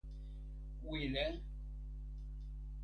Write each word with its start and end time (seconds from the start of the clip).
wile. 0.89 1.25